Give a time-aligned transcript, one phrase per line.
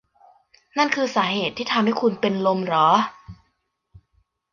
[0.77, 2.89] นั่นคือสาเหตุที่ทำให้คุณเป็นลมเหรอ